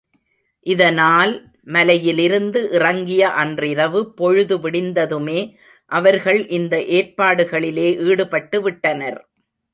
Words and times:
இதனால் 0.65 1.33
மலையிலிருந்து 1.67 2.59
இறங்கிய 2.71 3.29
அன்றிரவு, 3.41 4.01
பொழுது 4.13 4.57
விடிந்ததுமே 4.57 5.39
அவர்கள் 5.91 6.41
இந்த 6.49 6.75
ஏற்பாடுகளிலே 6.99 7.87
ஈடுபட்டு 8.09 8.59
விட்டனர். 8.61 9.21